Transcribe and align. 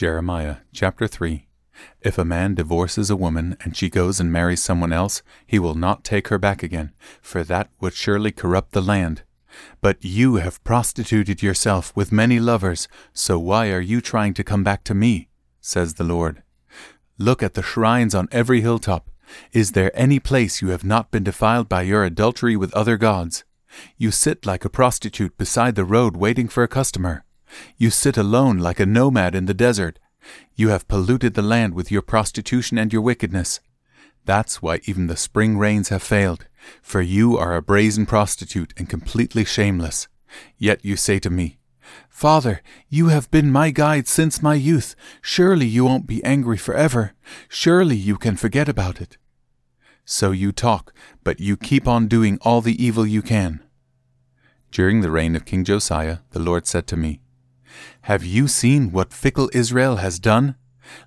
Jeremiah 0.00 0.56
chapter 0.72 1.06
3 1.06 1.46
If 2.00 2.16
a 2.16 2.24
man 2.24 2.54
divorces 2.54 3.10
a 3.10 3.16
woman 3.16 3.58
and 3.60 3.76
she 3.76 3.90
goes 3.90 4.18
and 4.18 4.32
marries 4.32 4.64
someone 4.64 4.94
else, 4.94 5.22
he 5.46 5.58
will 5.58 5.74
not 5.74 6.04
take 6.04 6.28
her 6.28 6.38
back 6.38 6.62
again, 6.62 6.94
for 7.20 7.44
that 7.44 7.68
would 7.82 7.92
surely 7.92 8.32
corrupt 8.32 8.72
the 8.72 8.80
land. 8.80 9.24
But 9.82 10.02
you 10.02 10.36
have 10.36 10.64
prostituted 10.64 11.42
yourself 11.42 11.94
with 11.94 12.12
many 12.12 12.40
lovers, 12.40 12.88
so 13.12 13.38
why 13.38 13.72
are 13.72 13.80
you 13.82 14.00
trying 14.00 14.32
to 14.32 14.42
come 14.42 14.64
back 14.64 14.84
to 14.84 14.94
me? 14.94 15.28
says 15.60 15.92
the 15.92 16.04
Lord. 16.04 16.42
Look 17.18 17.42
at 17.42 17.52
the 17.52 17.62
shrines 17.62 18.14
on 18.14 18.26
every 18.32 18.62
hilltop. 18.62 19.10
Is 19.52 19.72
there 19.72 19.92
any 19.94 20.18
place 20.18 20.62
you 20.62 20.68
have 20.68 20.82
not 20.82 21.10
been 21.10 21.24
defiled 21.24 21.68
by 21.68 21.82
your 21.82 22.04
adultery 22.04 22.56
with 22.56 22.72
other 22.72 22.96
gods? 22.96 23.44
You 23.98 24.12
sit 24.12 24.46
like 24.46 24.64
a 24.64 24.70
prostitute 24.70 25.36
beside 25.36 25.74
the 25.74 25.84
road 25.84 26.16
waiting 26.16 26.48
for 26.48 26.62
a 26.62 26.68
customer. 26.68 27.26
You 27.76 27.90
sit 27.90 28.16
alone 28.16 28.58
like 28.58 28.80
a 28.80 28.86
nomad 28.86 29.34
in 29.34 29.46
the 29.46 29.54
desert. 29.54 29.98
You 30.54 30.68
have 30.68 30.88
polluted 30.88 31.34
the 31.34 31.42
land 31.42 31.74
with 31.74 31.90
your 31.90 32.02
prostitution 32.02 32.78
and 32.78 32.92
your 32.92 33.02
wickedness. 33.02 33.60
That's 34.24 34.60
why 34.60 34.80
even 34.84 35.06
the 35.06 35.16
spring 35.16 35.58
rains 35.58 35.88
have 35.88 36.02
failed, 36.02 36.46
for 36.82 37.00
you 37.00 37.36
are 37.38 37.56
a 37.56 37.62
brazen 37.62 38.06
prostitute 38.06 38.74
and 38.76 38.88
completely 38.88 39.44
shameless. 39.44 40.08
Yet 40.58 40.84
you 40.84 40.96
say 40.96 41.18
to 41.20 41.30
me, 41.30 41.58
Father, 42.08 42.60
you 42.88 43.08
have 43.08 43.30
been 43.30 43.50
my 43.50 43.70
guide 43.70 44.06
since 44.06 44.42
my 44.42 44.54
youth. 44.54 44.94
Surely 45.22 45.66
you 45.66 45.84
won't 45.84 46.06
be 46.06 46.22
angry 46.22 46.58
forever. 46.58 47.14
Surely 47.48 47.96
you 47.96 48.16
can 48.16 48.36
forget 48.36 48.68
about 48.68 49.00
it. 49.00 49.16
So 50.04 50.30
you 50.30 50.52
talk, 50.52 50.92
but 51.24 51.40
you 51.40 51.56
keep 51.56 51.88
on 51.88 52.08
doing 52.08 52.38
all 52.42 52.60
the 52.60 52.82
evil 52.82 53.06
you 53.06 53.22
can. 53.22 53.60
During 54.70 55.00
the 55.00 55.10
reign 55.10 55.34
of 55.34 55.44
King 55.44 55.64
Josiah, 55.64 56.18
the 56.30 56.38
Lord 56.38 56.66
said 56.66 56.86
to 56.88 56.96
me, 56.96 57.20
Have 58.02 58.24
you 58.24 58.48
seen 58.48 58.92
what 58.92 59.12
fickle 59.12 59.50
Israel 59.52 59.96
has 59.96 60.18
done? 60.18 60.56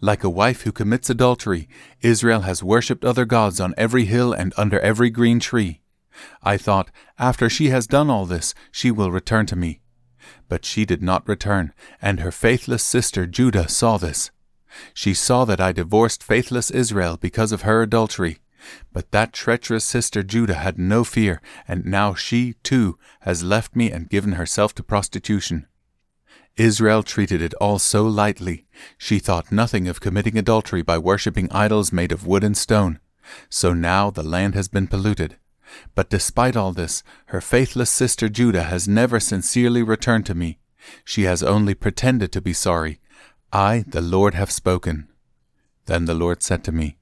Like 0.00 0.24
a 0.24 0.30
wife 0.30 0.62
who 0.62 0.72
commits 0.72 1.10
adultery, 1.10 1.68
Israel 2.00 2.40
has 2.42 2.62
worshipped 2.62 3.04
other 3.04 3.24
gods 3.24 3.60
on 3.60 3.74
every 3.76 4.06
hill 4.06 4.32
and 4.32 4.52
under 4.56 4.80
every 4.80 5.10
green 5.10 5.40
tree. 5.40 5.82
I 6.42 6.56
thought, 6.56 6.90
after 7.18 7.48
she 7.48 7.68
has 7.68 7.86
done 7.86 8.10
all 8.10 8.26
this, 8.26 8.54
she 8.72 8.90
will 8.90 9.12
return 9.12 9.46
to 9.46 9.56
me. 9.56 9.80
But 10.48 10.64
she 10.64 10.84
did 10.84 11.02
not 11.02 11.28
return, 11.28 11.72
and 12.02 12.20
her 12.20 12.32
faithless 12.32 12.82
sister 12.82 13.26
Judah 13.26 13.68
saw 13.68 13.98
this. 13.98 14.30
She 14.92 15.14
saw 15.14 15.44
that 15.44 15.60
I 15.60 15.72
divorced 15.72 16.22
faithless 16.22 16.70
Israel 16.70 17.16
because 17.16 17.52
of 17.52 17.62
her 17.62 17.82
adultery. 17.82 18.38
But 18.92 19.12
that 19.12 19.32
treacherous 19.32 19.84
sister 19.84 20.22
Judah 20.22 20.54
had 20.54 20.78
no 20.78 21.04
fear, 21.04 21.40
and 21.66 21.86
now 21.86 22.14
she, 22.14 22.54
too, 22.62 22.98
has 23.20 23.42
left 23.42 23.76
me 23.76 23.90
and 23.90 24.10
given 24.10 24.32
herself 24.32 24.74
to 24.74 24.82
prostitution. 24.82 25.66
Israel 26.56 27.02
treated 27.02 27.40
it 27.40 27.54
all 27.54 27.78
so 27.78 28.04
lightly. 28.04 28.66
She 28.96 29.18
thought 29.18 29.52
nothing 29.52 29.86
of 29.86 30.00
committing 30.00 30.36
adultery 30.36 30.82
by 30.82 30.98
worshipping 30.98 31.48
idols 31.52 31.92
made 31.92 32.10
of 32.10 32.26
wood 32.26 32.42
and 32.42 32.56
stone. 32.56 32.98
So 33.48 33.72
now 33.72 34.10
the 34.10 34.22
land 34.22 34.54
has 34.54 34.68
been 34.68 34.88
polluted. 34.88 35.36
But 35.94 36.10
despite 36.10 36.56
all 36.56 36.72
this, 36.72 37.02
her 37.26 37.40
faithless 37.40 37.90
sister 37.90 38.28
Judah 38.28 38.64
has 38.64 38.88
never 38.88 39.20
sincerely 39.20 39.82
returned 39.82 40.26
to 40.26 40.34
me. 40.34 40.58
She 41.04 41.22
has 41.24 41.42
only 41.42 41.74
pretended 41.74 42.32
to 42.32 42.40
be 42.40 42.52
sorry. 42.52 43.00
I, 43.52 43.84
the 43.86 44.00
Lord, 44.00 44.34
have 44.34 44.50
spoken. 44.50 45.08
Then 45.86 46.06
the 46.06 46.14
Lord 46.14 46.42
said 46.42 46.64
to 46.64 46.72
me, 46.72 46.98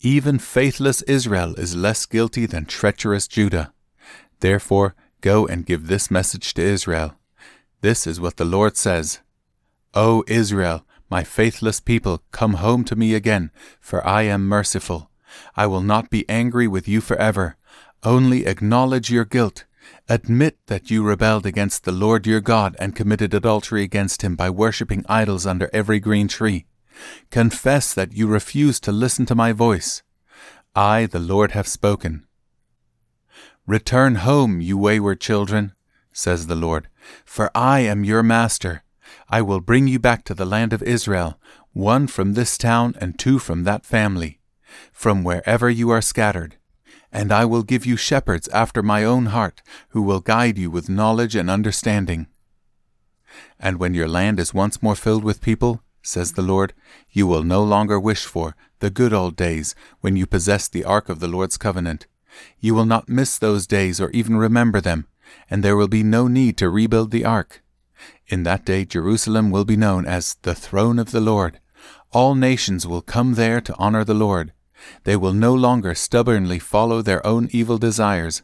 Even 0.00 0.38
faithless 0.38 1.02
Israel 1.02 1.54
is 1.56 1.76
less 1.76 2.06
guilty 2.06 2.46
than 2.46 2.64
treacherous 2.64 3.28
Judah. 3.28 3.72
Therefore, 4.40 4.94
go 5.20 5.46
and 5.46 5.66
give 5.66 5.86
this 5.86 6.10
message 6.10 6.54
to 6.54 6.62
Israel. 6.62 7.14
This 7.82 8.06
is 8.06 8.20
what 8.20 8.36
the 8.36 8.44
Lord 8.44 8.76
says 8.76 9.20
O 9.94 10.22
Israel, 10.28 10.84
my 11.10 11.24
faithless 11.24 11.80
people, 11.80 12.22
come 12.30 12.54
home 12.54 12.84
to 12.84 12.94
me 12.94 13.14
again, 13.14 13.50
for 13.80 14.06
I 14.06 14.22
am 14.22 14.46
merciful. 14.46 15.10
I 15.56 15.66
will 15.66 15.80
not 15.80 16.10
be 16.10 16.28
angry 16.28 16.68
with 16.68 16.86
you 16.86 17.00
forever. 17.00 17.56
Only 18.02 18.46
acknowledge 18.46 19.10
your 19.10 19.24
guilt. 19.24 19.64
Admit 20.08 20.58
that 20.66 20.90
you 20.90 21.02
rebelled 21.02 21.46
against 21.46 21.84
the 21.84 21.92
Lord 21.92 22.26
your 22.26 22.40
God 22.40 22.76
and 22.78 22.94
committed 22.94 23.32
adultery 23.32 23.82
against 23.82 24.22
him 24.22 24.36
by 24.36 24.50
worshipping 24.50 25.04
idols 25.08 25.46
under 25.46 25.70
every 25.72 26.00
green 26.00 26.28
tree. 26.28 26.66
Confess 27.30 27.94
that 27.94 28.12
you 28.12 28.26
refused 28.26 28.84
to 28.84 28.92
listen 28.92 29.24
to 29.26 29.34
my 29.34 29.52
voice. 29.52 30.02
I, 30.74 31.06
the 31.06 31.18
Lord, 31.18 31.52
have 31.52 31.66
spoken. 31.66 32.26
Return 33.66 34.16
home, 34.16 34.60
you 34.60 34.76
wayward 34.76 35.20
children 35.20 35.72
says 36.12 36.46
the 36.46 36.54
Lord, 36.54 36.88
for 37.24 37.50
I 37.54 37.80
am 37.80 38.04
your 38.04 38.22
master. 38.22 38.82
I 39.28 39.42
will 39.42 39.60
bring 39.60 39.86
you 39.86 39.98
back 39.98 40.24
to 40.24 40.34
the 40.34 40.44
land 40.44 40.72
of 40.72 40.82
Israel, 40.82 41.38
one 41.72 42.06
from 42.06 42.32
this 42.32 42.58
town 42.58 42.94
and 43.00 43.18
two 43.18 43.38
from 43.38 43.64
that 43.64 43.86
family, 43.86 44.40
from 44.92 45.22
wherever 45.22 45.70
you 45.70 45.90
are 45.90 46.02
scattered. 46.02 46.56
And 47.12 47.32
I 47.32 47.44
will 47.44 47.62
give 47.62 47.86
you 47.86 47.96
shepherds 47.96 48.48
after 48.48 48.82
my 48.82 49.04
own 49.04 49.26
heart, 49.26 49.62
who 49.90 50.02
will 50.02 50.20
guide 50.20 50.58
you 50.58 50.70
with 50.70 50.88
knowledge 50.88 51.34
and 51.34 51.50
understanding. 51.50 52.26
And 53.58 53.78
when 53.78 53.94
your 53.94 54.08
land 54.08 54.38
is 54.38 54.54
once 54.54 54.82
more 54.82 54.96
filled 54.96 55.24
with 55.24 55.40
people, 55.40 55.82
says 56.02 56.32
the 56.32 56.42
Lord, 56.42 56.72
you 57.10 57.26
will 57.26 57.42
no 57.42 57.62
longer 57.62 57.98
wish 58.00 58.24
for 58.24 58.56
the 58.78 58.90
good 58.90 59.12
old 59.12 59.36
days 59.36 59.74
when 60.00 60.16
you 60.16 60.26
possessed 60.26 60.72
the 60.72 60.84
ark 60.84 61.08
of 61.08 61.20
the 61.20 61.28
Lord's 61.28 61.56
covenant. 61.56 62.06
You 62.58 62.74
will 62.74 62.86
not 62.86 63.08
miss 63.08 63.38
those 63.38 63.66
days 63.66 64.00
or 64.00 64.10
even 64.10 64.36
remember 64.36 64.80
them, 64.80 65.06
and 65.48 65.62
there 65.62 65.76
will 65.76 65.88
be 65.88 66.02
no 66.02 66.28
need 66.28 66.56
to 66.58 66.70
rebuild 66.70 67.10
the 67.10 67.24
ark. 67.24 67.62
In 68.28 68.44
that 68.44 68.64
day 68.64 68.84
Jerusalem 68.84 69.50
will 69.50 69.64
be 69.64 69.76
known 69.76 70.06
as 70.06 70.36
the 70.42 70.54
throne 70.54 70.98
of 70.98 71.10
the 71.10 71.20
Lord. 71.20 71.60
All 72.12 72.34
nations 72.34 72.86
will 72.86 73.02
come 73.02 73.34
there 73.34 73.60
to 73.60 73.76
honor 73.78 74.04
the 74.04 74.14
Lord. 74.14 74.52
They 75.04 75.16
will 75.16 75.32
no 75.32 75.54
longer 75.54 75.94
stubbornly 75.94 76.58
follow 76.58 77.02
their 77.02 77.24
own 77.26 77.48
evil 77.52 77.78
desires. 77.78 78.42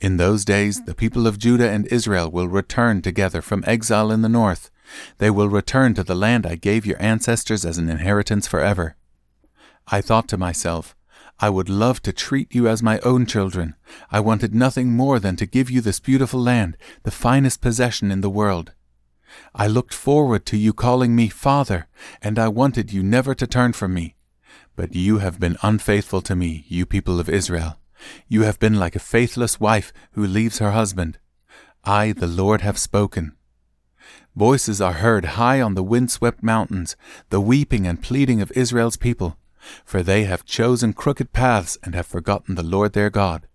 In 0.00 0.16
those 0.16 0.44
days 0.44 0.84
the 0.84 0.94
people 0.94 1.26
of 1.26 1.38
Judah 1.38 1.68
and 1.68 1.86
Israel 1.88 2.30
will 2.30 2.48
return 2.48 3.02
together 3.02 3.42
from 3.42 3.64
exile 3.66 4.10
in 4.12 4.22
the 4.22 4.28
north. 4.28 4.70
They 5.18 5.30
will 5.30 5.48
return 5.48 5.94
to 5.94 6.04
the 6.04 6.14
land 6.14 6.46
I 6.46 6.54
gave 6.54 6.86
your 6.86 7.00
ancestors 7.02 7.64
as 7.64 7.78
an 7.78 7.90
inheritance 7.90 8.46
forever. 8.46 8.96
I 9.88 10.00
thought 10.00 10.28
to 10.28 10.38
myself, 10.38 10.94
I 11.40 11.50
would 11.50 11.68
love 11.68 12.02
to 12.02 12.12
treat 12.12 12.52
you 12.52 12.66
as 12.66 12.82
my 12.82 12.98
own 13.00 13.24
children. 13.24 13.76
I 14.10 14.18
wanted 14.18 14.54
nothing 14.54 14.90
more 14.90 15.20
than 15.20 15.36
to 15.36 15.46
give 15.46 15.70
you 15.70 15.80
this 15.80 16.00
beautiful 16.00 16.40
land, 16.40 16.76
the 17.04 17.12
finest 17.12 17.60
possession 17.60 18.10
in 18.10 18.22
the 18.22 18.30
world. 18.30 18.72
I 19.54 19.68
looked 19.68 19.94
forward 19.94 20.44
to 20.46 20.56
you 20.56 20.72
calling 20.72 21.14
me 21.14 21.28
Father, 21.28 21.86
and 22.20 22.40
I 22.40 22.48
wanted 22.48 22.92
you 22.92 23.04
never 23.04 23.36
to 23.36 23.46
turn 23.46 23.72
from 23.72 23.94
me. 23.94 24.16
But 24.74 24.96
you 24.96 25.18
have 25.18 25.38
been 25.38 25.56
unfaithful 25.62 26.22
to 26.22 26.34
me, 26.34 26.64
you 26.66 26.84
people 26.84 27.20
of 27.20 27.28
Israel. 27.28 27.78
You 28.26 28.42
have 28.42 28.58
been 28.58 28.74
like 28.74 28.96
a 28.96 29.00
faithless 29.00 29.60
wife 29.60 29.92
who 30.12 30.26
leaves 30.26 30.58
her 30.58 30.72
husband. 30.72 31.18
I, 31.84 32.12
the 32.12 32.26
Lord, 32.26 32.62
have 32.62 32.78
spoken. 32.78 33.36
Voices 34.34 34.80
are 34.80 34.94
heard 34.94 35.24
high 35.24 35.60
on 35.60 35.74
the 35.74 35.84
wind-swept 35.84 36.42
mountains, 36.42 36.96
the 37.30 37.40
weeping 37.40 37.86
and 37.86 38.02
pleading 38.02 38.40
of 38.40 38.50
Israel's 38.52 38.96
people 38.96 39.36
for 39.84 40.02
they 40.02 40.24
have 40.24 40.44
chosen 40.44 40.92
crooked 40.92 41.32
paths 41.32 41.78
and 41.82 41.94
have 41.94 42.06
forgotten 42.06 42.54
the 42.54 42.62
Lord 42.62 42.92
their 42.92 43.10
God. 43.10 43.46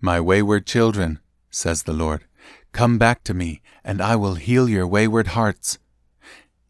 My 0.00 0.20
wayward 0.20 0.66
children, 0.66 1.18
says 1.50 1.82
the 1.82 1.92
Lord, 1.92 2.24
come 2.72 2.98
back 2.98 3.24
to 3.24 3.34
me, 3.34 3.60
and 3.84 4.00
I 4.00 4.16
will 4.16 4.34
heal 4.34 4.68
your 4.68 4.86
wayward 4.86 5.28
hearts. 5.28 5.78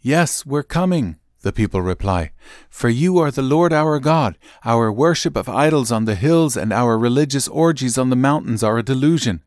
Yes, 0.01 0.47
we're 0.47 0.63
coming, 0.63 1.17
the 1.43 1.53
people 1.53 1.83
reply, 1.83 2.33
for 2.71 2.89
you 2.89 3.19
are 3.19 3.31
the 3.31 3.43
Lord 3.43 3.73
our 3.73 3.99
God. 3.99 4.39
Our 4.65 4.91
worship 4.91 5.37
of 5.37 5.49
idols 5.49 5.93
on 5.93 6.05
the 6.05 6.15
hills 6.15 6.57
and 6.57 6.73
our 6.73 6.99
religious 6.99 7.49
orgies 7.49 7.99
on 7.99 8.11
the 8.11 8.17
mountains 8.17 8.63
are 8.63 8.79
a 8.79 8.83
delusion. 8.83 9.43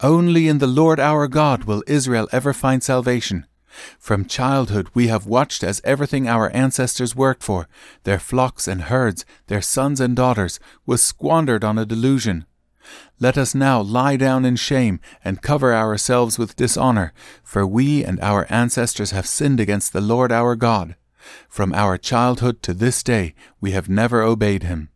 Only 0.00 0.48
in 0.48 0.58
the 0.58 0.66
Lord 0.66 0.98
our 0.98 1.28
God 1.28 1.64
will 1.64 1.84
Israel 1.86 2.28
ever 2.32 2.52
find 2.52 2.82
salvation. 2.82 3.46
From 3.98 4.26
childhood 4.26 4.88
we 4.94 5.08
have 5.08 5.26
watched 5.26 5.62
as 5.62 5.80
everything 5.84 6.28
our 6.28 6.50
ancestors 6.50 7.16
worked 7.16 7.42
for, 7.42 7.68
their 8.04 8.18
flocks 8.18 8.68
and 8.68 8.82
herds, 8.82 9.24
their 9.46 9.62
sons 9.62 10.00
and 10.00 10.14
daughters, 10.14 10.60
was 10.86 11.02
squandered 11.02 11.64
on 11.64 11.78
a 11.78 11.86
delusion. 11.86 12.44
Let 13.20 13.38
us 13.38 13.54
now 13.54 13.80
lie 13.80 14.16
down 14.16 14.44
in 14.44 14.56
shame 14.56 15.00
and 15.24 15.42
cover 15.42 15.74
ourselves 15.74 16.38
with 16.38 16.56
dishonor, 16.56 17.12
for 17.42 17.66
we 17.66 18.04
and 18.04 18.20
our 18.20 18.46
ancestors 18.50 19.12
have 19.12 19.26
sinned 19.26 19.60
against 19.60 19.92
the 19.92 20.00
Lord 20.00 20.32
our 20.32 20.56
God. 20.56 20.96
From 21.48 21.72
our 21.72 21.96
childhood 21.96 22.62
to 22.62 22.74
this 22.74 23.02
day 23.02 23.34
we 23.60 23.70
have 23.70 23.88
never 23.88 24.22
obeyed 24.22 24.64
him. 24.64 24.88